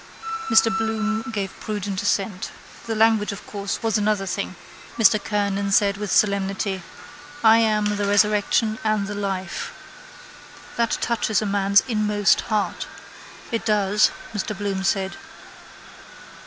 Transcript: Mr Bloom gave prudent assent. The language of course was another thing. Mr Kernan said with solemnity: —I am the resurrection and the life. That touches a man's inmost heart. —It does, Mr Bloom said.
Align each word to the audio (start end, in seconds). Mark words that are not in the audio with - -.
Mr 0.49 0.75
Bloom 0.75 1.21
gave 1.31 1.53
prudent 1.59 2.01
assent. 2.01 2.49
The 2.87 2.95
language 2.95 3.31
of 3.31 3.45
course 3.45 3.83
was 3.83 3.99
another 3.99 4.25
thing. 4.25 4.55
Mr 4.97 5.23
Kernan 5.23 5.71
said 5.71 5.97
with 5.97 6.09
solemnity: 6.11 6.81
—I 7.43 7.57
am 7.59 7.85
the 7.97 8.07
resurrection 8.07 8.79
and 8.83 9.05
the 9.05 9.13
life. 9.13 9.71
That 10.75 10.97
touches 11.01 11.39
a 11.43 11.45
man's 11.45 11.81
inmost 11.87 12.41
heart. 12.49 12.87
—It 13.51 13.63
does, 13.63 14.09
Mr 14.33 14.57
Bloom 14.57 14.83
said. 14.83 15.17